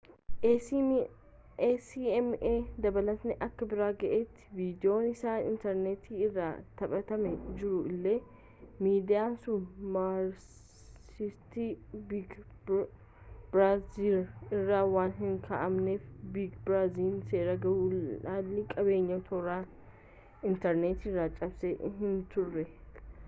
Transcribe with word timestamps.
acma 1.63 2.53
dabalataan 2.83 3.33
akka 3.45 3.63
bira 3.73 3.89
ga’etti 4.03 4.55
viidiyoon 4.59 5.05
isaa 5.09 5.35
intarneetii 5.49 6.21
irratti 6.27 6.71
taphatamaa 6.79 7.33
jiraatu 7.59 7.89
illee 7.91 8.15
miidiyaan 8.85 9.35
sun 9.45 9.67
marsariitii 9.97 11.69
biig 12.13 12.33
biraazarii 12.71 14.25
irra 14.61 14.81
waan 14.95 15.15
hin 15.21 15.37
kaa’amneef 15.49 16.09
biig 16.39 16.59
biraazariin 16.71 17.23
seera 17.35 17.55
gulaallii 17.67 18.67
qabiyyee 18.75 19.21
toora 19.29 19.61
inatrneetiirraa 19.65 21.35
cabsee 21.41 21.75
hinturre 22.01 22.67